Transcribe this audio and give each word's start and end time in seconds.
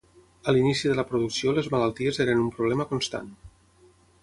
A 0.51 0.53
l'inici 0.53 0.89
de 0.91 0.95
la 0.99 1.05
producció 1.11 1.53
les 1.59 1.69
malalties 1.75 2.21
eren 2.25 2.43
un 2.47 2.51
problema 2.57 2.91
constant. 2.95 3.31